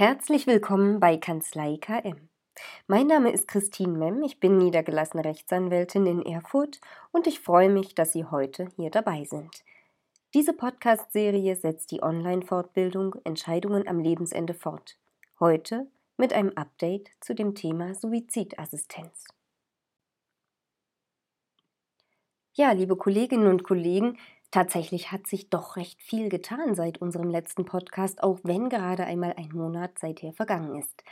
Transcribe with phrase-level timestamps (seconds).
[0.00, 2.30] Herzlich willkommen bei Kanzlei KM.
[2.86, 6.80] Mein Name ist Christine Memm, ich bin niedergelassene Rechtsanwältin in Erfurt
[7.12, 9.62] und ich freue mich, dass Sie heute hier dabei sind.
[10.32, 14.96] Diese Podcast-Serie setzt die Online-Fortbildung Entscheidungen am Lebensende fort.
[15.38, 15.86] Heute
[16.16, 19.26] mit einem Update zu dem Thema Suizidassistenz.
[22.54, 24.16] Ja, liebe Kolleginnen und Kollegen,
[24.50, 29.34] Tatsächlich hat sich doch recht viel getan seit unserem letzten Podcast, auch wenn gerade einmal
[29.36, 31.04] ein Monat seither vergangen ist.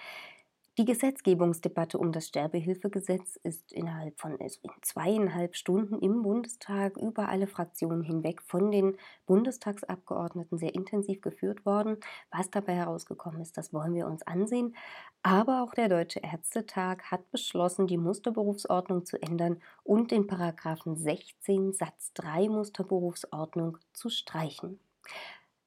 [0.79, 7.29] Die Gesetzgebungsdebatte um das Sterbehilfegesetz ist innerhalb von also in zweieinhalb Stunden im Bundestag über
[7.29, 8.97] alle Fraktionen hinweg von den
[9.27, 11.97] Bundestagsabgeordneten sehr intensiv geführt worden.
[12.31, 14.77] Was dabei herausgekommen ist, das wollen wir uns ansehen.
[15.25, 21.73] Aber auch der Deutsche Ärztetag hat beschlossen, die Musterberufsordnung zu ändern und den Paragraphen 16
[21.73, 24.79] Satz 3 Musterberufsordnung zu streichen.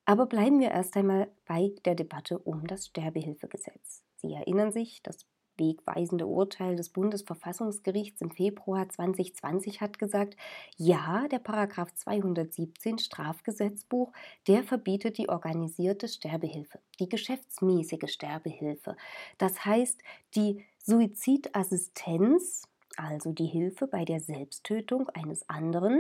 [0.06, 4.06] Aber bleiben wir erst einmal bei der Debatte um das Sterbehilfegesetz.
[4.22, 5.26] Sie erinnern sich, das
[5.58, 10.36] wegweisende Urteil des Bundesverfassungsgerichts im Februar 2020 hat gesagt,
[10.78, 14.12] ja, der Paragraph 217 Strafgesetzbuch,
[14.48, 18.96] der verbietet die organisierte Sterbehilfe, die geschäftsmäßige Sterbehilfe.
[19.38, 20.02] Das heißt,
[20.36, 22.64] die Suizidassistenz,
[22.98, 26.00] also die Hilfe bei der Selbsttötung eines anderen,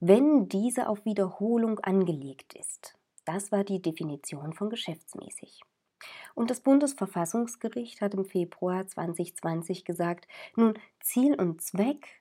[0.00, 2.96] wenn diese auf Wiederholung angelegt ist.
[3.26, 5.60] Das war die Definition von geschäftsmäßig.
[6.34, 12.20] Und das Bundesverfassungsgericht hat im Februar 2020 gesagt, nun Ziel und Zweck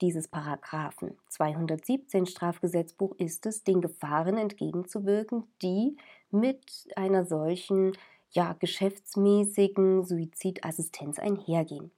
[0.00, 5.96] dieses Paragraphen 217 Strafgesetzbuch ist es, den Gefahren entgegenzuwirken, die
[6.30, 7.92] mit einer solchen
[8.30, 11.90] ja, geschäftsmäßigen Suizidassistenz einhergehen.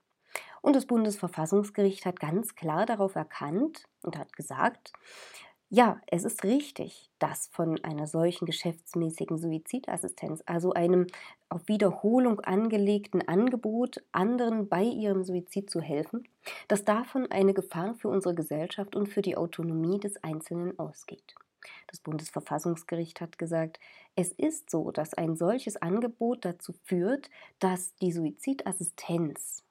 [0.63, 4.93] Und das Bundesverfassungsgericht hat ganz klar darauf erkannt und hat gesagt,
[5.75, 11.07] ja, es ist richtig, dass von einer solchen geschäftsmäßigen Suizidassistenz, also einem
[11.49, 16.29] auf Wiederholung angelegten Angebot, anderen bei ihrem Suizid zu helfen,
[16.69, 21.35] dass davon eine Gefahr für unsere Gesellschaft und für die Autonomie des Einzelnen ausgeht.
[21.87, 23.81] Das Bundesverfassungsgericht hat gesagt,
[24.15, 27.31] es ist so, dass ein solches Angebot dazu führt,
[27.61, 29.62] dass die Suizidassistenz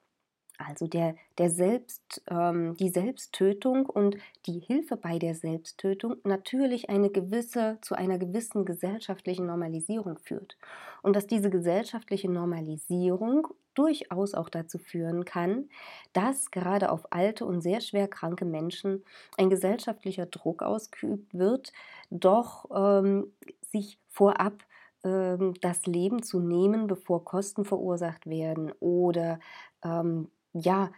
[0.68, 7.10] also der, der Selbst, ähm, die Selbsttötung und die Hilfe bei der Selbsttötung natürlich eine
[7.10, 10.58] gewisse, zu einer gewissen gesellschaftlichen Normalisierung führt.
[11.02, 15.70] Und dass diese gesellschaftliche Normalisierung durchaus auch dazu führen kann,
[16.14, 19.04] dass gerade auf alte und sehr schwer kranke Menschen
[19.38, 21.72] ein gesellschaftlicher Druck ausgeübt wird,
[22.10, 24.66] doch ähm, sich vorab
[25.04, 29.40] ähm, das Leben zu nehmen, bevor Kosten verursacht werden oder
[29.84, 30.92] ähm, ja,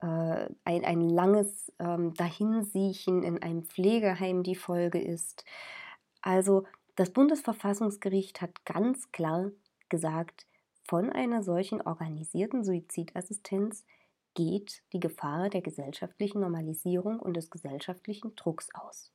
[0.00, 5.44] äh, ein, ein langes ähm, Dahinsiechen in einem Pflegeheim die Folge ist.
[6.22, 6.64] Also
[6.96, 9.50] das Bundesverfassungsgericht hat ganz klar
[9.88, 10.46] gesagt,
[10.88, 13.84] von einer solchen organisierten Suizidassistenz
[14.34, 19.12] geht die Gefahr der gesellschaftlichen Normalisierung und des gesellschaftlichen Drucks aus.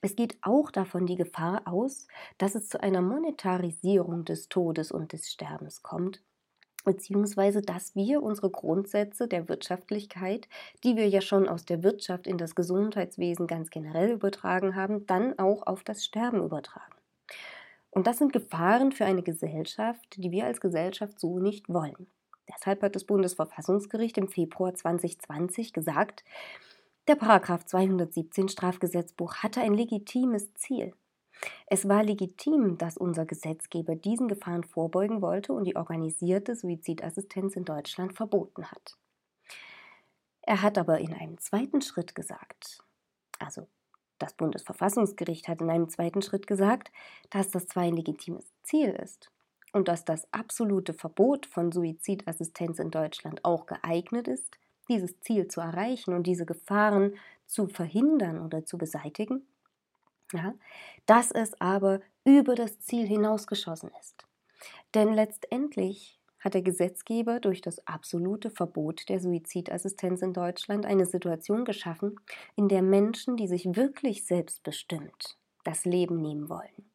[0.00, 2.06] Es geht auch davon die Gefahr aus,
[2.38, 6.22] dass es zu einer Monetarisierung des Todes und des Sterbens kommt,
[6.84, 10.48] beziehungsweise dass wir unsere Grundsätze der Wirtschaftlichkeit,
[10.84, 15.38] die wir ja schon aus der Wirtschaft in das Gesundheitswesen ganz generell übertragen haben, dann
[15.38, 16.94] auch auf das Sterben übertragen.
[17.90, 22.06] Und das sind Gefahren für eine Gesellschaft, die wir als Gesellschaft so nicht wollen.
[22.48, 26.24] Deshalb hat das Bundesverfassungsgericht im Februar 2020 gesagt,
[27.08, 30.92] der Paragraph 217 Strafgesetzbuch hatte ein legitimes Ziel.
[31.66, 37.64] Es war legitim, dass unser Gesetzgeber diesen Gefahren vorbeugen wollte und die organisierte Suizidassistenz in
[37.64, 38.96] Deutschland verboten hat.
[40.42, 42.78] Er hat aber in einem zweiten Schritt gesagt,
[43.38, 43.66] also
[44.18, 46.90] das Bundesverfassungsgericht hat in einem zweiten Schritt gesagt,
[47.30, 49.30] dass das zwar ein legitimes Ziel ist
[49.72, 55.60] und dass das absolute Verbot von Suizidassistenz in Deutschland auch geeignet ist, dieses Ziel zu
[55.60, 57.14] erreichen und diese Gefahren
[57.46, 59.46] zu verhindern oder zu beseitigen,
[60.32, 60.54] ja,
[61.06, 64.24] dass es aber über das Ziel hinausgeschossen ist.
[64.94, 71.64] Denn letztendlich hat der Gesetzgeber durch das absolute Verbot der Suizidassistenz in Deutschland eine Situation
[71.64, 72.16] geschaffen,
[72.56, 76.90] in der Menschen, die sich wirklich selbstbestimmt das Leben nehmen wollen,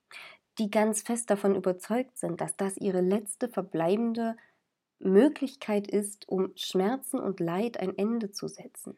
[0.60, 4.38] die ganz fest davon überzeugt sind, dass das ihre letzte verbleibende
[5.00, 8.96] Möglichkeit ist, um Schmerzen und Leid ein Ende zu setzen,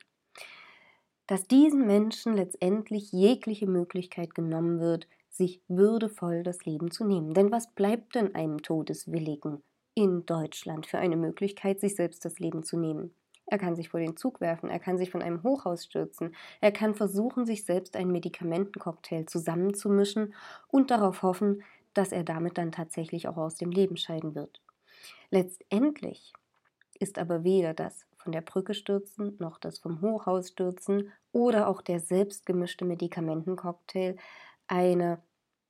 [1.28, 7.34] dass diesen Menschen letztendlich jegliche Möglichkeit genommen wird, sich würdevoll das Leben zu nehmen.
[7.34, 9.64] Denn was bleibt denn einem Todeswilligen
[9.96, 13.14] in Deutschland für eine Möglichkeit, sich selbst das Leben zu nehmen?
[13.48, 16.72] Er kann sich vor den Zug werfen, er kann sich von einem Hochhaus stürzen, er
[16.72, 20.34] kann versuchen, sich selbst einen Medikamentencocktail zusammenzumischen
[20.68, 21.64] und darauf hoffen,
[21.94, 24.62] dass er damit dann tatsächlich auch aus dem Leben scheiden wird.
[25.30, 26.34] Letztendlich
[27.00, 31.82] ist aber weder das von der Brücke stürzen noch das vom Hochhaus stürzen oder auch
[31.84, 34.18] der selbstgemischte Medikamentencocktail
[34.66, 35.22] eine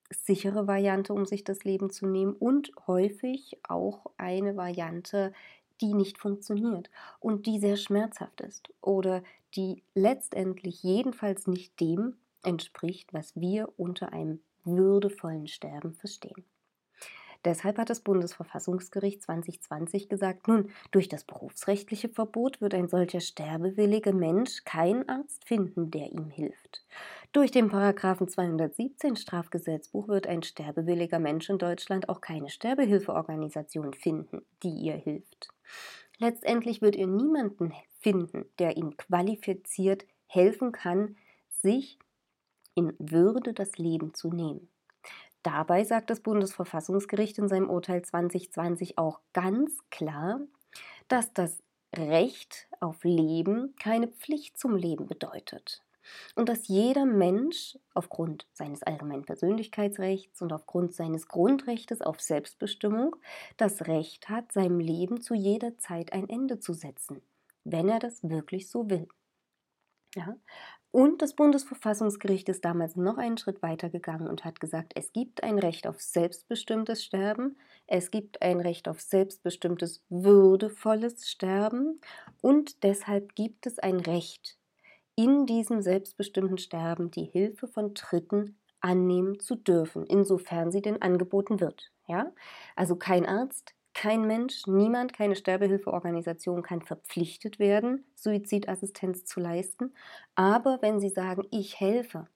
[0.09, 5.33] sichere Variante, um sich das Leben zu nehmen und häufig auch eine Variante,
[5.81, 9.21] die nicht funktioniert und die sehr schmerzhaft ist oder
[9.55, 16.45] die letztendlich jedenfalls nicht dem entspricht, was wir unter einem würdevollen Sterben verstehen.
[17.45, 24.13] Deshalb hat das Bundesverfassungsgericht 2020 gesagt, nun, durch das berufsrechtliche Verbot wird ein solcher sterbewilliger
[24.13, 26.83] Mensch keinen Arzt finden, der ihm hilft.
[27.33, 34.41] Durch den Paragraphen 217 Strafgesetzbuch wird ein sterbewilliger Mensch in Deutschland auch keine Sterbehilfeorganisation finden,
[34.63, 35.49] die ihr hilft.
[36.17, 41.15] Letztendlich wird ihr niemanden finden, der ihm qualifiziert helfen kann,
[41.49, 41.99] sich
[42.73, 44.67] in Würde das Leben zu nehmen.
[45.45, 50.39] Dabei sagt das Bundesverfassungsgericht in seinem Urteil 2020 auch ganz klar,
[51.07, 51.61] dass das
[51.95, 55.83] Recht auf Leben keine Pflicht zum Leben bedeutet.
[56.33, 63.15] Und dass jeder Mensch aufgrund seines allgemeinen Persönlichkeitsrechts und aufgrund seines Grundrechts auf Selbstbestimmung
[63.55, 67.21] das Recht hat, seinem Leben zu jeder Zeit ein Ende zu setzen,
[67.63, 69.07] wenn er das wirklich so will.
[70.15, 70.37] Ja?
[70.95, 75.43] Und das Bundesverfassungsgericht ist damals noch einen Schritt weiter gegangen und hat gesagt, es gibt
[75.43, 81.99] ein Recht auf selbstbestimmtes Sterben, es gibt ein Recht auf selbstbestimmtes, würdevolles Sterben
[82.39, 84.57] und deshalb gibt es ein Recht,
[85.17, 91.59] in diesem selbstbestimmten Sterben die Hilfe von Dritten annehmen zu dürfen, insofern sie denn angeboten
[91.59, 91.91] wird.
[92.07, 92.31] Ja?
[92.77, 99.93] Also kein Arzt, kein Mensch, niemand, keine Sterbehilfeorganisation kann verpflichtet werden, Suizidassistenz zu leisten.
[100.35, 102.27] Aber wenn Sie sagen, ich helfe,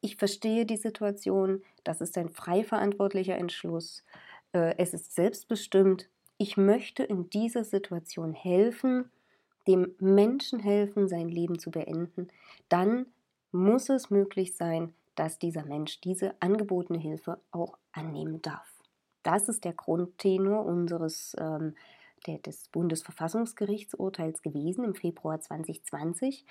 [0.00, 4.04] ich verstehe die Situation, das ist ein frei verantwortlicher Entschluss,
[4.52, 6.08] äh, es ist selbstbestimmt,
[6.38, 9.10] ich möchte in dieser Situation helfen,
[9.68, 12.28] dem Menschen helfen, sein Leben zu beenden,
[12.70, 13.06] dann
[13.52, 18.75] muss es möglich sein, dass dieser Mensch diese angebotene Hilfe auch annehmen darf.
[19.26, 21.74] Das ist der Grundtenor unseres ähm,
[22.28, 26.46] der, des Bundesverfassungsgerichtsurteils gewesen im Februar 2020.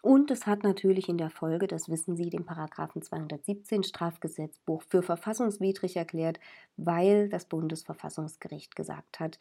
[0.00, 5.02] Und es hat natürlich in der Folge, das wissen Sie, den Paragraphen 217 Strafgesetzbuch für
[5.02, 6.38] verfassungswidrig erklärt,
[6.76, 9.40] weil das Bundesverfassungsgericht gesagt hat,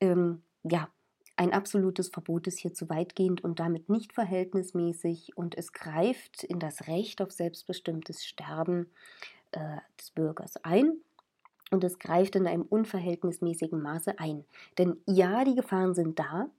[0.00, 0.88] ähm, ja,
[1.36, 6.58] ein absolutes Verbot ist hier zu weitgehend und damit nicht verhältnismäßig und es greift in
[6.58, 8.90] das Recht auf selbstbestimmtes Sterben
[9.52, 11.00] äh, des Bürgers ein
[11.70, 14.44] und es greift in einem unverhältnismäßigen Maße ein.
[14.78, 16.50] Denn ja, die Gefahren sind da,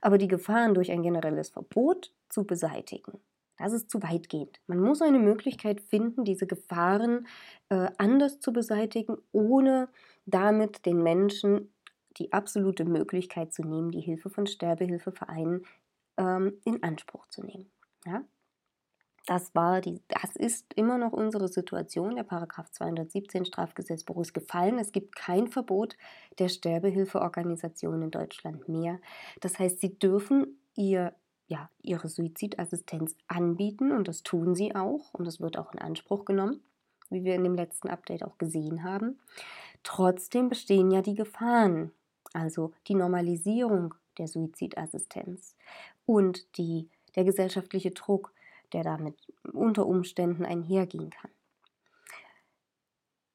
[0.00, 3.20] aber die Gefahren durch ein generelles Verbot zu beseitigen,
[3.58, 4.60] das ist zu weitgehend.
[4.66, 7.26] Man muss eine Möglichkeit finden, diese Gefahren
[7.68, 9.88] äh, anders zu beseitigen, ohne
[10.26, 11.72] damit den Menschen
[12.18, 15.64] die absolute Möglichkeit zu nehmen, die Hilfe von Sterbehilfevereinen
[16.16, 17.70] ähm, in Anspruch zu nehmen.
[18.06, 18.24] Ja?
[19.26, 22.16] Das war die, das ist immer noch unsere Situation.
[22.16, 24.78] Der Paragraph 217 Strafgesetzbuch ist gefallen.
[24.78, 25.96] Es gibt kein Verbot
[26.38, 29.00] der Sterbehilfeorganisationen in Deutschland mehr.
[29.40, 31.14] Das heißt, sie dürfen ihr,
[31.46, 36.26] ja, ihre Suizidassistenz anbieten und das tun sie auch und das wird auch in Anspruch
[36.26, 36.62] genommen,
[37.08, 39.18] wie wir in dem letzten Update auch gesehen haben.
[39.84, 41.92] Trotzdem bestehen ja die Gefahren,
[42.34, 45.56] also die Normalisierung der Suizidassistenz
[46.04, 48.33] und die, der gesellschaftliche Druck
[48.74, 49.14] der damit
[49.52, 51.30] unter Umständen einhergehen kann.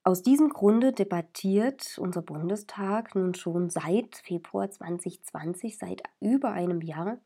[0.03, 7.19] Aus diesem Grunde debattiert unser Bundestag nun schon seit Februar 2020, seit über einem Jahr,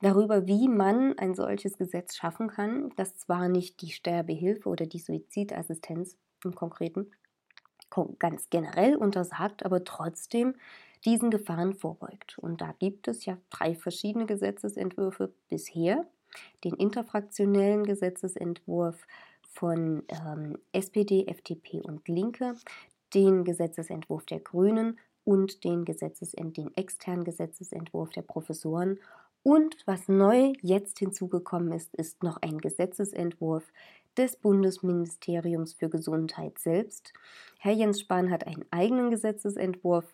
[0.00, 4.98] darüber, wie man ein solches Gesetz schaffen kann, das zwar nicht die Sterbehilfe oder die
[4.98, 7.10] Suizidassistenz im Konkreten
[8.18, 10.54] ganz generell untersagt, aber trotzdem
[11.04, 12.38] diesen Gefahren vorbeugt.
[12.38, 16.06] Und da gibt es ja drei verschiedene Gesetzesentwürfe bisher
[16.64, 19.06] den interfraktionellen Gesetzesentwurf
[19.52, 22.54] von ähm, SPD, FDP und Linke,
[23.14, 28.98] den Gesetzesentwurf der Grünen und den, Gesetzesent den externen Gesetzesentwurf der Professoren.
[29.42, 33.64] Und was neu jetzt hinzugekommen ist, ist noch ein Gesetzesentwurf
[34.16, 37.12] des Bundesministeriums für Gesundheit selbst.
[37.58, 40.04] Herr Jens Spahn hat einen eigenen Gesetzesentwurf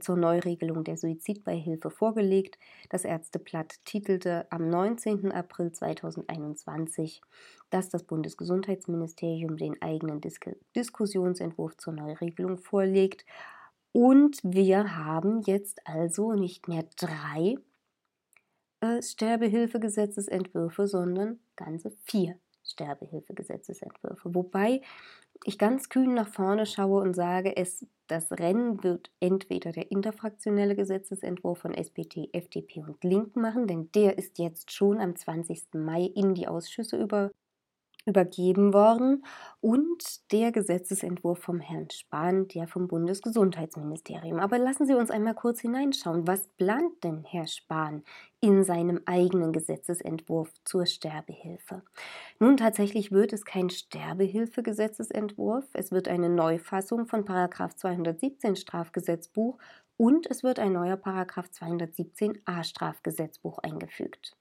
[0.00, 2.58] zur Neuregelung der Suizidbeihilfe vorgelegt.
[2.88, 5.32] Das Ärzteblatt titelte am 19.
[5.32, 7.20] April 2021,
[7.70, 10.40] dass das Bundesgesundheitsministerium den eigenen Dis
[10.74, 13.24] Diskussionsentwurf zur Neuregelung vorlegt.
[13.92, 17.56] Und wir haben jetzt also nicht mehr drei
[18.80, 24.34] äh, Sterbehilfegesetzesentwürfe, sondern ganze vier Sterbehilfegesetzesentwürfe.
[24.34, 24.82] Wobei
[25.44, 30.74] ich ganz kühn nach vorne schaue und sage, es, das Rennen wird entweder der interfraktionelle
[30.74, 35.74] Gesetzesentwurf von SPD, FDP und Linken machen, denn der ist jetzt schon am 20.
[35.74, 37.30] Mai in die Ausschüsse über,
[38.06, 39.24] übergeben worden
[39.60, 44.38] und der Gesetzesentwurf vom Herrn Spahn, der vom Bundesgesundheitsministerium.
[44.38, 46.26] Aber lassen Sie uns einmal kurz hineinschauen.
[46.26, 48.04] Was plant denn Herr Spahn
[48.40, 51.82] in seinem eigenen Gesetzesentwurf zur Sterbehilfe?
[52.38, 55.64] Nun, tatsächlich wird es kein Sterbehilfegesetzesentwurf.
[55.72, 57.24] Es wird eine Neufassung von
[57.76, 59.58] 217 Strafgesetzbuch
[59.96, 64.36] und es wird ein neuer 217a Strafgesetzbuch eingefügt.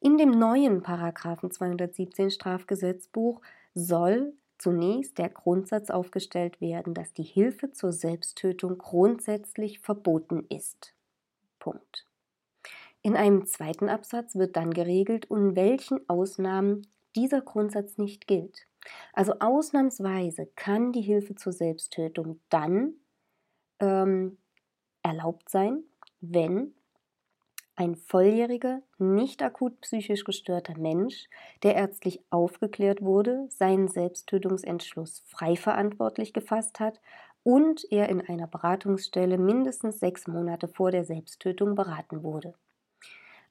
[0.00, 3.40] In dem neuen Paragraphen 217 Strafgesetzbuch
[3.74, 10.94] soll zunächst der Grundsatz aufgestellt werden, dass die Hilfe zur Selbsttötung grundsätzlich verboten ist.
[11.58, 12.06] Punkt.
[13.02, 16.86] In einem zweiten Absatz wird dann geregelt, in welchen Ausnahmen
[17.16, 18.66] dieser Grundsatz nicht gilt.
[19.12, 22.94] Also ausnahmsweise kann die Hilfe zur Selbsttötung dann
[23.80, 24.38] ähm,
[25.02, 25.84] erlaubt sein,
[26.20, 26.74] wenn
[27.78, 31.28] ein volljähriger, nicht akut psychisch gestörter Mensch,
[31.62, 37.00] der ärztlich aufgeklärt wurde, seinen Selbsttötungsentschluss frei verantwortlich gefasst hat
[37.44, 42.54] und er in einer Beratungsstelle mindestens sechs Monate vor der Selbsttötung beraten wurde.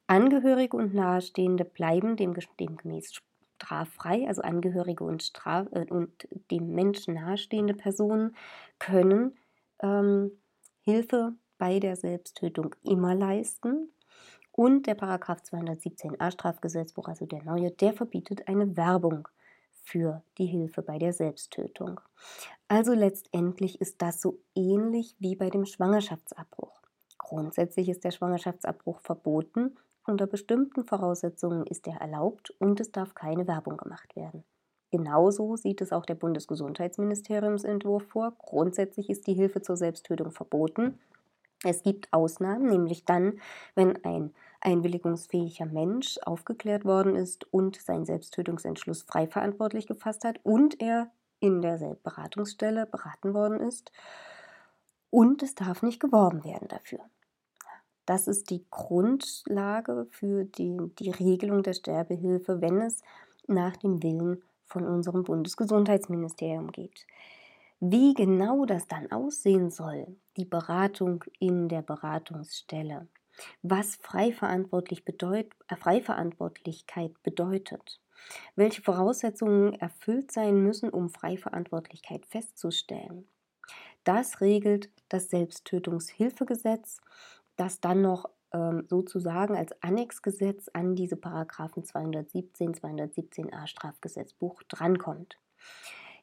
[0.06, 3.14] Angehörige und Nahestehende bleiben dem, demgemäß
[3.56, 8.36] straffrei, also Angehörige und, Straf äh, und dem Menschen nahestehende Personen
[8.78, 9.38] können
[9.82, 10.32] ähm,
[10.82, 13.90] Hilfe bei der Selbsttötung immer leisten,
[14.58, 19.28] und der Paragraph 217a Strafgesetzbuch, also der neue, der verbietet eine Werbung
[19.84, 22.00] für die Hilfe bei der Selbsttötung.
[22.66, 26.82] Also letztendlich ist das so ähnlich wie bei dem Schwangerschaftsabbruch.
[27.18, 33.46] Grundsätzlich ist der Schwangerschaftsabbruch verboten, unter bestimmten Voraussetzungen ist er erlaubt und es darf keine
[33.46, 34.42] Werbung gemacht werden.
[34.90, 38.32] Genauso sieht es auch der Bundesgesundheitsministeriumsentwurf vor.
[38.38, 40.98] Grundsätzlich ist die Hilfe zur Selbsttötung verboten.
[41.64, 43.40] Es gibt Ausnahmen, nämlich dann,
[43.74, 50.80] wenn ein einwilligungsfähiger Mensch aufgeklärt worden ist und seinen Selbsttötungsentschluss frei verantwortlich gefasst hat und
[50.80, 51.10] er
[51.40, 53.92] in der Beratungsstelle beraten worden ist.
[55.10, 57.00] Und es darf nicht geworben werden dafür.
[58.06, 63.02] Das ist die Grundlage für die, die Regelung der Sterbehilfe, wenn es
[63.46, 67.06] nach dem Willen von unserem Bundesgesundheitsministerium geht.
[67.80, 73.08] Wie genau das dann aussehen soll, die Beratung in der Beratungsstelle,
[73.62, 78.00] was Freiverantwortlich bedeut, äh, Freiverantwortlichkeit bedeutet,
[78.56, 83.28] welche Voraussetzungen erfüllt sein müssen, um Freiverantwortlichkeit festzustellen.
[84.04, 87.00] Das regelt das Selbsttötungshilfegesetz,
[87.56, 95.36] das dann noch ähm, sozusagen als Annexgesetz an diese Paragraphen 217, 217a Strafgesetzbuch drankommt.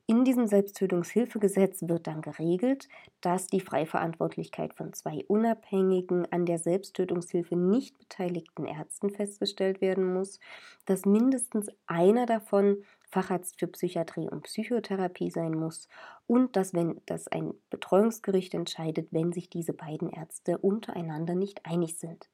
[0.08, 2.88] In diesem Selbsttötungshilfegesetz wird dann geregelt,
[3.22, 10.40] dass die Freiverantwortlichkeit von zwei unabhängigen, an der Selbsttötungshilfe nicht beteiligten Ärzten festgestellt werden muss,
[10.86, 15.88] dass mindestens einer davon Facharzt für Psychiatrie und Psychotherapie sein muss
[16.28, 21.98] und dass, wenn das ein Betreuungsgericht entscheidet, wenn sich diese beiden Ärzte untereinander nicht einig
[21.98, 22.30] sind.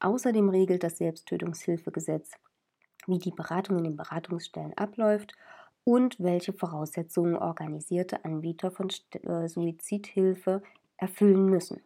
[0.00, 2.32] Außerdem regelt das Selbsttötungshilfegesetz,
[3.06, 5.34] wie die Beratung in den Beratungsstellen abläuft
[5.88, 8.90] und welche Voraussetzungen organisierte Anbieter von
[9.22, 10.62] äh, Suizidhilfe
[10.98, 11.80] erfüllen müssen.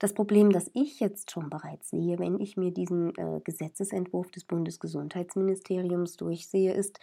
[0.00, 4.44] Das Problem, das ich jetzt schon bereits sehe, wenn ich mir diesen äh, Gesetzesentwurf des
[4.44, 7.00] Bundesgesundheitsministeriums durchsehe, ist,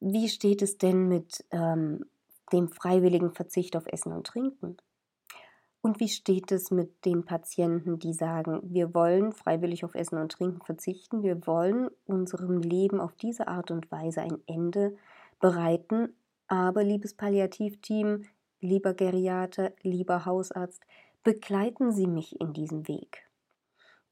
[0.00, 2.06] wie steht es denn mit ähm,
[2.50, 4.78] dem freiwilligen Verzicht auf Essen und Trinken?
[5.82, 10.32] Und wie steht es mit den Patienten, die sagen, wir wollen freiwillig auf Essen und
[10.32, 14.96] Trinken verzichten, wir wollen unserem Leben auf diese Art und Weise ein Ende
[15.40, 16.14] bereiten.
[16.48, 18.24] Aber, liebes Palliativteam,
[18.60, 20.82] lieber Geriater, lieber Hausarzt,
[21.22, 23.26] begleiten Sie mich in diesem Weg.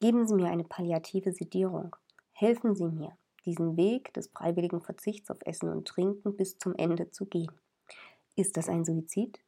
[0.00, 1.96] Geben Sie mir eine palliative Sedierung.
[2.32, 3.12] Helfen Sie mir,
[3.44, 7.50] diesen Weg des freiwilligen Verzichts auf Essen und Trinken bis zum Ende zu gehen.
[8.36, 9.40] Ist das ein Suizid?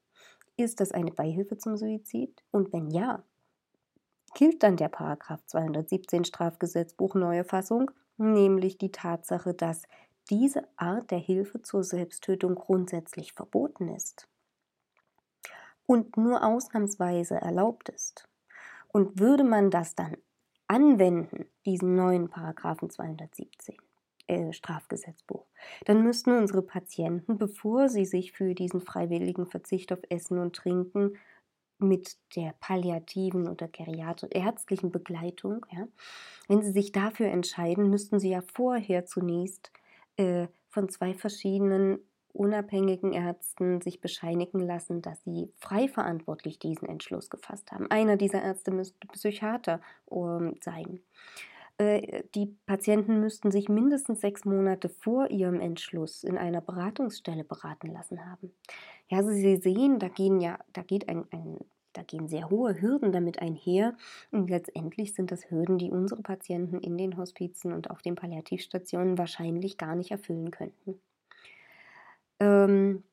[0.61, 2.43] Ist das eine Beihilfe zum Suizid?
[2.51, 3.25] Und wenn ja,
[4.35, 9.85] gilt dann der Paragraph 217 Strafgesetzbuch neue Fassung, nämlich die Tatsache, dass
[10.29, 14.29] diese Art der Hilfe zur Selbsttötung grundsätzlich verboten ist
[15.87, 18.29] und nur ausnahmsweise erlaubt ist.
[18.89, 20.19] Und würde man das dann
[20.67, 23.79] anwenden, diesen neuen Paragraphen 217 äh,
[24.53, 25.47] Strafgesetzbuch,
[25.85, 31.17] dann müssten unsere Patienten, bevor sie sich für diesen freiwilligen Verzicht auf Essen und Trinken
[31.79, 33.69] mit der palliativen oder
[34.31, 35.89] ärztlichen Begleitung, ja,
[36.49, 39.73] wenn sie sich dafür entscheiden, müssten sie ja vorher zunächst
[40.17, 41.99] äh, von zwei verschiedenen
[42.33, 47.91] unabhängigen Ärzten sich bescheinigen lassen, dass sie frei verantwortlich diesen Entschluss gefasst haben.
[47.91, 51.01] Einer dieser Ärzte müsste Psychiater um, sein.
[51.81, 57.87] Äh, die Patienten müssten sich mindestens sechs Monate vor ihrem Entschluss in einer Beratungsstelle beraten
[57.87, 58.53] lassen haben.
[59.09, 61.59] Ja, also Sie sehen, da gehen ja, da geht ein, ein
[61.95, 63.97] da gehen sehr hohe Hürden damit einher.
[64.31, 69.17] Und letztendlich sind das Hürden, die unsere Patienten in den Hospizen und auf den Palliativstationen
[69.17, 71.01] wahrscheinlich gar nicht erfüllen könnten.
[72.41, 73.05] Ähm,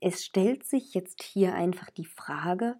[0.00, 2.76] es stellt sich jetzt hier einfach die Frage,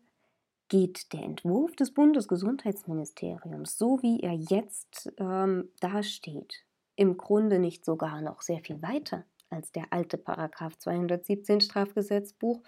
[0.68, 6.64] geht der Entwurf des Bundesgesundheitsministeriums, so wie er jetzt ähm, dasteht,
[6.96, 12.62] im Grunde nicht sogar noch sehr viel weiter als der alte Paragraph 217 Strafgesetzbuch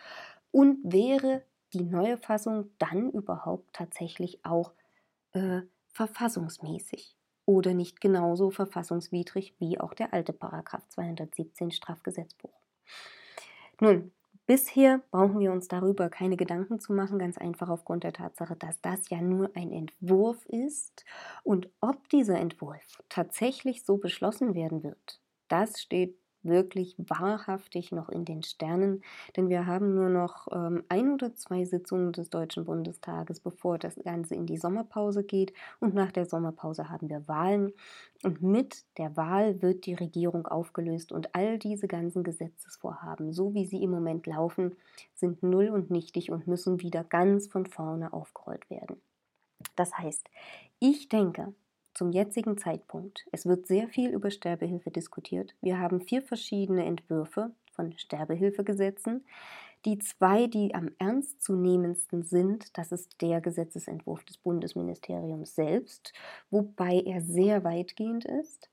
[0.51, 4.73] und wäre die neue Fassung dann überhaupt tatsächlich auch
[5.33, 7.19] äh, verfassungsmäßig?
[7.49, 12.53] oder nicht genauso verfassungswidrig wie auch der alte Paragraph 217 Strafgesetzbuch.
[13.81, 14.13] Nun,
[14.49, 18.81] bisher brauchen wir uns darüber keine Gedanken zu machen, ganz einfach aufgrund der Tatsache, dass
[18.81, 21.05] das ja nur ein Entwurf ist.
[21.45, 28.25] Und ob dieser Entwurf tatsächlich so beschlossen werden wird, das steht wirklich wahrhaftig noch in
[28.25, 29.03] den Sternen,
[29.37, 33.97] denn wir haben nur noch ähm, ein oder zwei Sitzungen des Deutschen Bundestages, bevor das
[33.97, 35.53] Ganze in die Sommerpause geht.
[35.81, 37.73] Und nach der Sommerpause haben wir Wahlen.
[38.23, 43.65] Und mit der Wahl wird die Regierung aufgelöst und all diese ganzen Gesetzesvorhaben, so wie
[43.65, 44.77] sie im Moment laufen,
[45.15, 49.01] sind null und nichtig und müssen wieder ganz von vorne aufgerollt werden.
[49.77, 50.29] Das heißt,
[50.81, 51.55] ich denke,
[51.99, 53.27] zum jetzigen Zeitpunkt.
[53.33, 55.57] Es wird sehr viel über Sterbehilfe diskutiert.
[55.61, 59.27] Wir haben vier verschiedene Entwürfe von Sterbehilfegesetzen.
[59.85, 66.13] Die zwei, die am ernstzunehmendsten sind, das ist der Gesetzesentwurf des Bundesministeriums selbst,
[66.51, 68.71] wobei er sehr weitgehend ist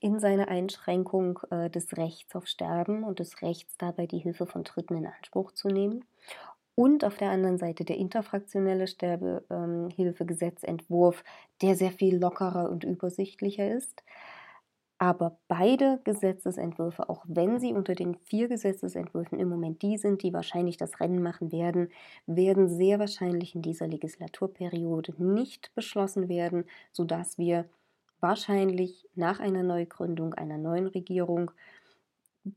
[0.00, 4.64] in seiner Einschränkung äh, des Rechts auf Sterben und des Rechts dabei die Hilfe von
[4.64, 6.04] Dritten in Anspruch zu nehmen
[6.78, 11.24] und auf der anderen Seite der interfraktionelle Sterbehilfegesetzentwurf,
[11.60, 14.04] der sehr viel lockerer und übersichtlicher ist.
[14.96, 20.32] Aber beide Gesetzesentwürfe, auch wenn sie unter den vier Gesetzesentwürfen im Moment die sind, die
[20.32, 21.90] wahrscheinlich das Rennen machen werden,
[22.26, 27.64] werden sehr wahrscheinlich in dieser Legislaturperiode nicht beschlossen werden, sodass wir
[28.20, 31.50] wahrscheinlich nach einer Neugründung einer neuen Regierung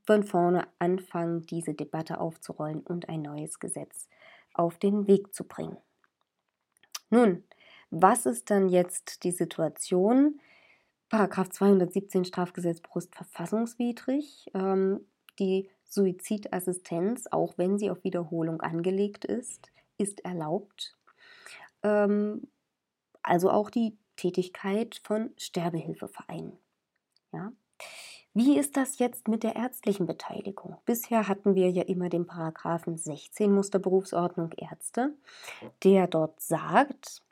[0.05, 4.07] von vorne anfangen, diese Debatte aufzurollen und ein neues Gesetz
[4.53, 5.77] auf den Weg zu bringen.
[7.09, 7.43] Nun,
[7.89, 10.39] was ist dann jetzt die Situation?
[11.09, 14.49] Paragraph 217 Strafgesetzbuch ist verfassungswidrig.
[14.53, 15.05] Ähm,
[15.39, 20.97] die Suizidassistenz, auch wenn sie auf Wiederholung angelegt ist, ist erlaubt.
[21.83, 22.47] Ähm,
[23.23, 26.53] also auch die Tätigkeit von Sterbehilfevereinen.
[27.33, 27.51] Ja?
[28.33, 30.77] Wie ist das jetzt mit der ärztlichen Beteiligung?
[30.85, 35.13] Bisher hatten wir ja immer den Paragraphen 16 Musterberufsordnung Ärzte,
[35.83, 37.23] der dort sagt,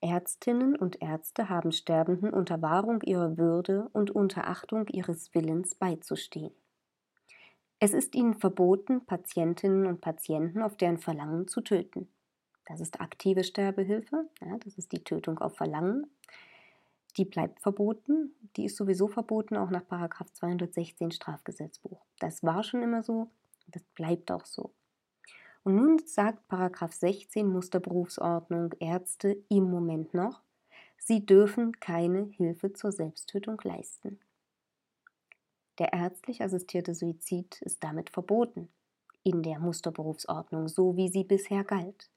[0.00, 6.52] Ärztinnen und Ärzte haben Sterbenden unter Wahrung ihrer Würde und unter Achtung ihres Willens beizustehen.
[7.78, 12.08] Es ist ihnen verboten, Patientinnen und Patienten auf deren Verlangen zu töten.
[12.66, 16.08] Das ist aktive Sterbehilfe, ja, das ist die Tötung auf Verlangen
[17.18, 18.34] die bleibt verboten.
[18.56, 19.84] Die ist sowieso verboten, auch nach
[20.32, 22.04] 216 Strafgesetzbuch.
[22.18, 23.30] Das war schon immer so,
[23.66, 24.72] das bleibt auch so.
[25.64, 26.48] Und nun sagt
[26.92, 30.40] 16 Musterberufsordnung Ärzte im Moment noch,
[30.96, 34.20] sie dürfen keine Hilfe zur Selbsttötung leisten.
[35.78, 38.68] Der ärztlich assistierte Suizid ist damit verboten
[39.24, 42.10] in der Musterberufsordnung, so wie sie bisher galt.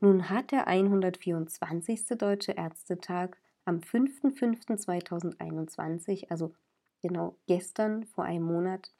[0.00, 2.06] Nun hat der 124.
[2.18, 6.54] Deutsche Ärztetag am 5.5.2021, also
[7.02, 8.90] genau gestern vor einem Monat,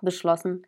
[0.00, 0.64] beschlossen,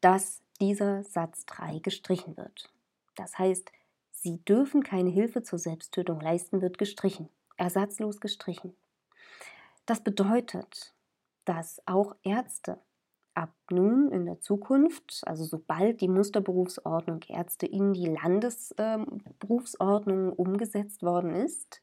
[0.00, 2.70] dass dieser Satz 3 gestrichen wird.
[3.16, 3.72] Das heißt,
[4.12, 8.76] Sie dürfen keine Hilfe zur Selbsttötung leisten, wird gestrichen, ersatzlos gestrichen.
[9.86, 10.92] Das bedeutet,
[11.46, 12.78] dass auch Ärzte
[13.34, 21.02] ab nun in der Zukunft, also sobald die Musterberufsordnung Ärzte in die Landesberufsordnung ähm, umgesetzt
[21.02, 21.80] worden ist,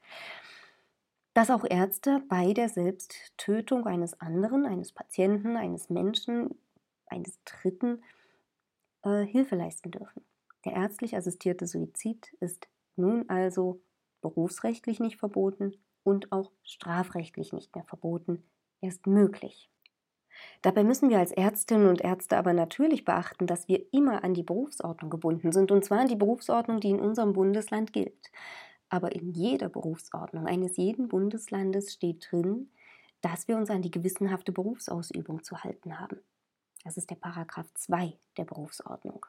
[1.38, 6.58] dass auch Ärzte bei der Selbsttötung eines anderen, eines Patienten, eines Menschen,
[7.06, 8.02] eines Dritten
[9.04, 10.26] äh, Hilfe leisten dürfen.
[10.66, 13.80] Der ärztlich assistierte Suizid ist nun also
[14.22, 18.42] berufsrechtlich nicht verboten und auch strafrechtlich nicht mehr verboten.
[18.82, 19.70] Er ist möglich.
[20.64, 24.42] Dabei müssen wir als Ärztinnen und Ärzte aber natürlich beachten, dass wir immer an die
[24.42, 28.32] Berufsordnung gebunden sind, und zwar an die Berufsordnung, die in unserem Bundesland gilt.
[28.90, 32.72] Aber in jeder Berufsordnung eines jeden Bundeslandes steht drin,
[33.22, 36.20] dass wir uns an die gewissenhafte Berufsausübung zu halten haben.
[36.84, 39.26] Das ist der Paragraph 2 der Berufsordnung.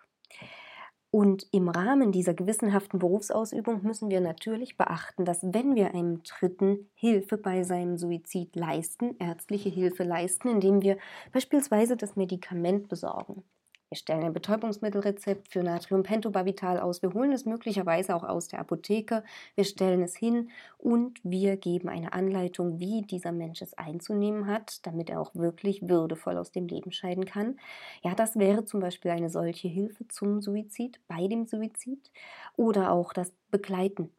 [1.10, 6.90] Und im Rahmen dieser gewissenhaften Berufsausübung müssen wir natürlich beachten, dass wenn wir einem Dritten
[6.94, 10.98] Hilfe bei seinem Suizid leisten, ärztliche Hilfe leisten, indem wir
[11.32, 13.42] beispielsweise das Medikament besorgen,
[13.88, 17.00] wir stellen ein Betäubungsmittelrezept für Natriumpentobarbital aus.
[17.00, 19.24] Wir holen es möglicherweise auch aus der Apotheke.
[19.54, 24.84] Wir stellen es hin und wir geben eine Anleitung, wie dieser Mensch es einzunehmen hat,
[24.86, 27.58] damit er auch wirklich würdevoll aus dem Leben scheiden kann.
[28.02, 32.10] Ja, das wäre zum Beispiel eine solche Hilfe zum Suizid, bei dem Suizid
[32.56, 34.10] oder auch das Begleiten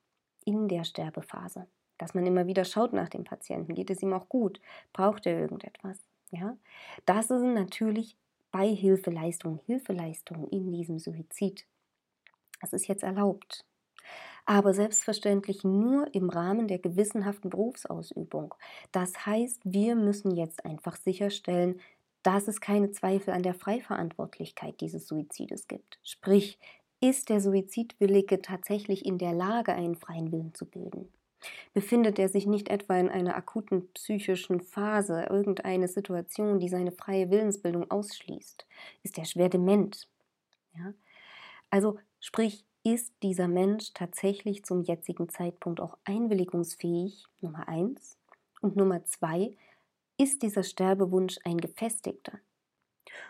[0.46, 1.68] in der Sterbephase.
[2.00, 3.76] Dass man immer wieder schaut nach dem Patienten.
[3.76, 4.60] Geht es ihm auch gut?
[4.94, 6.00] Braucht er irgendetwas?
[6.32, 6.58] Ja,
[7.06, 8.16] das sind natürlich
[8.52, 11.66] Beihilfeleistung, Hilfeleistung in diesem Suizid.
[12.62, 13.66] Das ist jetzt erlaubt.
[14.46, 18.56] Aber selbstverständlich nur im Rahmen der gewissenhaften Berufsausübung.
[18.92, 21.80] Das heißt, wir müssen jetzt einfach sicherstellen,
[22.24, 26.00] dass es keine Zweifel an der Freiverantwortlichkeit dieses Suizides gibt.
[26.04, 26.60] Sprich,
[27.02, 31.08] ist der Suizidwillige tatsächlich in der Lage, einen freien Willen zu bilden?
[31.74, 37.30] Befindet er sich nicht etwa in einer akuten psychischen Phase, irgendeine Situation, die seine freie
[37.30, 38.66] Willensbildung ausschließt?
[39.04, 40.08] Ist er schwer dement?
[40.74, 40.94] Ja?
[41.70, 47.26] Also sprich, ist dieser Mensch tatsächlich zum jetzigen Zeitpunkt auch einwilligungsfähig?
[47.42, 48.18] Nummer eins.
[48.62, 49.56] Und Nummer zwei,
[50.18, 52.40] ist dieser Sterbewunsch ein gefestigter?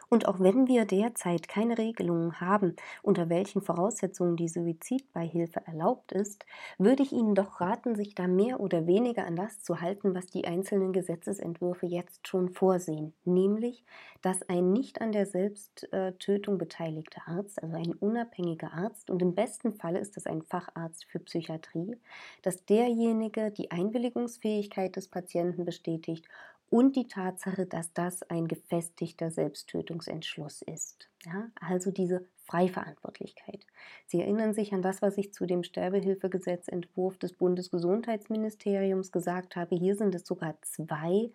[0.10, 6.46] Und auch wenn wir derzeit keine Regelungen haben, unter welchen Voraussetzungen die Suizidbeihilfe erlaubt ist,
[6.78, 10.26] würde ich Ihnen doch raten, sich da mehr oder weniger an das zu halten, was
[10.28, 13.84] die einzelnen Gesetzesentwürfe jetzt schon vorsehen, nämlich,
[14.22, 19.72] dass ein nicht an der Selbsttötung beteiligter Arzt, also ein unabhängiger Arzt, und im besten
[19.74, 21.98] Falle ist es ein Facharzt für Psychiatrie,
[22.42, 26.28] dass derjenige die Einwilligungsfähigkeit des Patienten bestätigt
[26.70, 31.10] und die Tatsache, dass das ein gefestigter Selbsttötungsentschluss ist.
[31.26, 33.66] Ja, also diese Freiverantwortlichkeit.
[34.08, 39.76] Sie erinnern sich an das, was ich zu dem Sterbehilfegesetzentwurf des Bundesgesundheitsministeriums gesagt habe.
[39.76, 41.32] Hier sind es sogar zwei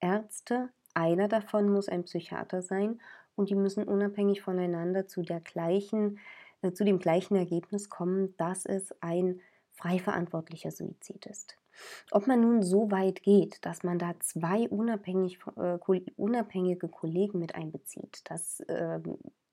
[0.00, 0.70] Ärzte.
[0.94, 3.00] Einer davon muss ein Psychiater sein
[3.36, 6.18] und die müssen unabhängig voneinander zu, der gleichen,
[6.62, 9.40] äh, zu dem gleichen Ergebnis kommen, dass es ein
[9.72, 11.56] frei verantwortlicher Suizid ist.
[12.10, 15.78] Ob man nun so weit geht, dass man da zwei unabhängig, äh,
[16.16, 19.00] unabhängige Kollegen mit einbezieht, das, äh,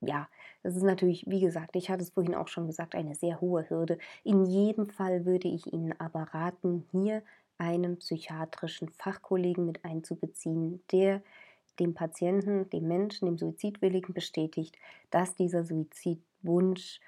[0.00, 0.28] ja,
[0.62, 3.68] das ist natürlich, wie gesagt, ich hatte es vorhin auch schon gesagt, eine sehr hohe
[3.68, 3.98] Hürde.
[4.24, 7.22] In jedem Fall würde ich Ihnen aber raten, hier
[7.58, 11.22] einen psychiatrischen Fachkollegen mit einzubeziehen, der
[11.78, 14.76] dem Patienten, dem Menschen, dem Suizidwilligen bestätigt,
[15.10, 17.00] dass dieser Suizidwunsch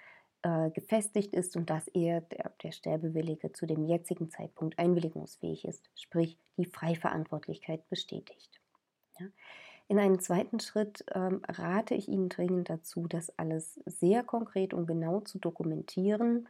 [0.43, 5.89] äh, gefestigt ist und dass er, der, der Sterbewillige, zu dem jetzigen Zeitpunkt einwilligungsfähig ist,
[5.95, 8.61] sprich die Freiverantwortlichkeit bestätigt.
[9.19, 9.27] Ja.
[9.89, 14.87] In einem zweiten Schritt ähm, rate ich Ihnen dringend dazu, das alles sehr konkret und
[14.87, 16.49] genau zu dokumentieren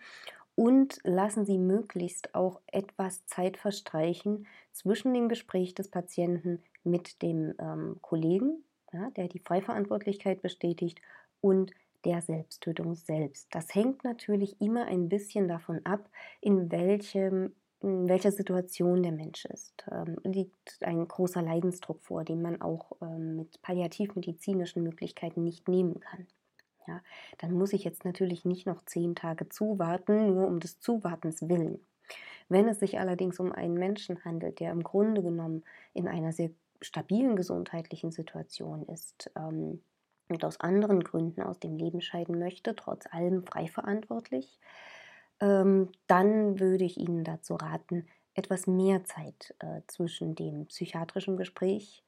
[0.55, 7.55] und lassen Sie möglichst auch etwas Zeit verstreichen zwischen dem Gespräch des Patienten mit dem
[7.59, 11.01] ähm, Kollegen, ja, der die Freiverantwortlichkeit bestätigt,
[11.41, 11.73] und
[12.05, 13.49] der Selbsttötung selbst.
[13.55, 16.09] Das hängt natürlich immer ein bisschen davon ab,
[16.41, 19.87] in welchem in welcher Situation der Mensch ist.
[19.91, 25.99] Ähm, liegt ein großer Leidensdruck vor, den man auch ähm, mit palliativmedizinischen Möglichkeiten nicht nehmen
[26.01, 26.27] kann.
[26.87, 27.01] Ja,
[27.39, 31.79] dann muss ich jetzt natürlich nicht noch zehn Tage zuwarten, nur um des Zuwartens willen.
[32.49, 35.63] Wenn es sich allerdings um einen Menschen handelt, der im Grunde genommen
[35.95, 36.51] in einer sehr
[36.83, 39.83] stabilen gesundheitlichen Situation ist, ähm,
[40.31, 44.59] und aus anderen Gründen aus dem Leben scheiden möchte, trotz allem frei verantwortlich,
[45.41, 52.05] ähm, dann würde ich Ihnen dazu raten, etwas mehr Zeit äh, zwischen dem psychiatrischen Gespräch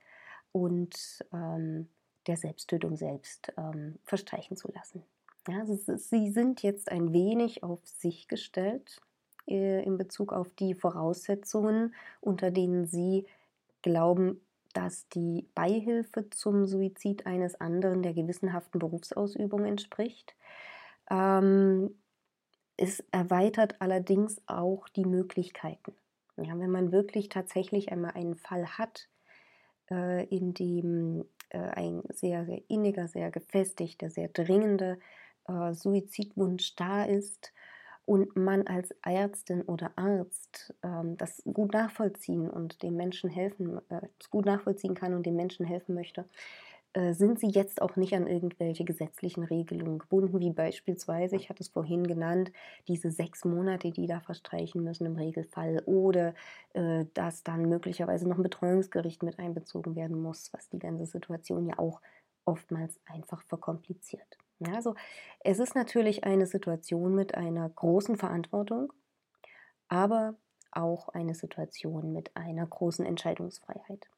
[0.52, 1.88] und ähm,
[2.26, 5.02] der Selbsttötung selbst ähm, verstreichen zu lassen.
[5.48, 9.00] Ja, Sie sind jetzt ein wenig auf sich gestellt
[9.48, 13.26] äh, in Bezug auf die Voraussetzungen, unter denen Sie
[13.82, 14.40] glauben,
[14.72, 20.34] dass die Beihilfe zum Suizid eines anderen der gewissenhaften Berufsausübung entspricht.
[21.10, 21.94] Ähm,
[22.76, 25.94] es erweitert allerdings auch die Möglichkeiten.
[26.36, 29.08] Ja, wenn man wirklich tatsächlich einmal einen Fall hat,
[29.90, 34.96] äh, in dem äh, ein sehr, sehr inniger, sehr gefestigter, sehr dringender
[35.46, 37.52] äh, Suizidwunsch da ist,
[38.04, 44.08] und man als Ärztin oder Arzt ähm, das gut nachvollziehen und dem Menschen helfen, äh,
[44.30, 46.26] gut nachvollziehen kann und dem Menschen helfen möchte,
[46.94, 51.62] äh, sind Sie jetzt auch nicht an irgendwelche gesetzlichen Regelungen gebunden, wie beispielsweise, ich hatte
[51.62, 52.52] es vorhin genannt,
[52.88, 56.34] diese sechs Monate, die da verstreichen müssen im Regelfall oder
[56.74, 61.66] äh, dass dann möglicherweise noch ein Betreuungsgericht mit einbezogen werden muss, was die ganze Situation
[61.66, 62.00] ja auch
[62.44, 64.41] oftmals einfach verkompliziert.
[64.66, 64.94] Ja, also
[65.40, 68.92] es ist natürlich eine Situation mit einer großen Verantwortung,
[69.88, 70.34] aber
[70.70, 74.08] auch eine Situation mit einer großen Entscheidungsfreiheit.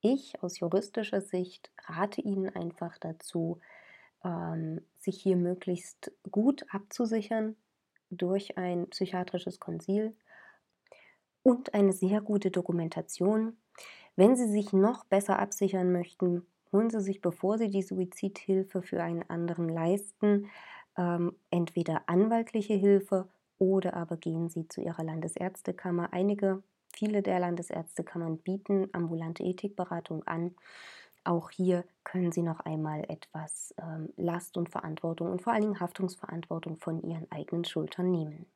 [0.00, 3.60] Ich aus juristischer Sicht rate Ihnen einfach dazu,
[4.24, 7.56] ähm, sich hier möglichst gut abzusichern
[8.10, 10.16] durch ein psychiatrisches Konsil
[11.44, 13.56] und eine sehr gute Dokumentation.
[14.16, 19.02] Wenn Sie sich noch besser absichern möchten, holen Sie sich, bevor Sie die Suizidhilfe für
[19.02, 20.48] einen anderen leisten,
[20.96, 26.12] ähm, entweder anwaltliche Hilfe oder aber gehen Sie zu Ihrer Landesärztekammer.
[26.12, 26.62] Einige
[26.94, 30.54] Viele der Landesärztekammern bieten ambulante Ethikberatung an.
[31.24, 35.80] Auch hier können Sie noch einmal etwas ähm, Last und Verantwortung und vor allen Dingen
[35.80, 38.46] Haftungsverantwortung von Ihren eigenen Schultern nehmen.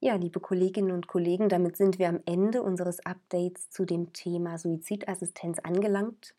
[0.00, 4.58] Ja, liebe Kolleginnen und Kollegen, damit sind wir am Ende unseres Updates zu dem Thema
[4.58, 6.34] Suizidassistenz angelangt.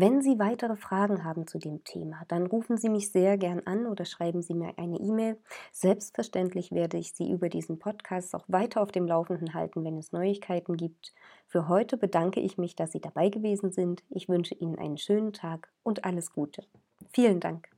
[0.00, 3.84] Wenn Sie weitere Fragen haben zu dem Thema, dann rufen Sie mich sehr gern an
[3.84, 5.36] oder schreiben Sie mir eine E-Mail.
[5.72, 10.12] Selbstverständlich werde ich Sie über diesen Podcast auch weiter auf dem Laufenden halten, wenn es
[10.12, 11.12] Neuigkeiten gibt.
[11.48, 14.04] Für heute bedanke ich mich, dass Sie dabei gewesen sind.
[14.08, 16.62] Ich wünsche Ihnen einen schönen Tag und alles Gute.
[17.12, 17.68] Vielen Dank.